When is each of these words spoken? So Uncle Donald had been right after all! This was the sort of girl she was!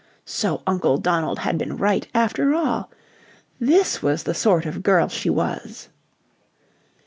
So 0.25 0.63
Uncle 0.65 0.97
Donald 0.97 1.37
had 1.37 1.59
been 1.59 1.77
right 1.77 2.07
after 2.15 2.55
all! 2.55 2.89
This 3.59 4.01
was 4.01 4.23
the 4.23 4.33
sort 4.33 4.65
of 4.65 4.81
girl 4.81 5.07
she 5.09 5.29
was! 5.29 5.89